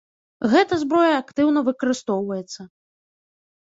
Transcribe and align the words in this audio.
Гэта 0.53 0.73
зброя 0.85 1.13
актыўна 1.23 1.59
выкарыстоўвацца. 1.71 2.61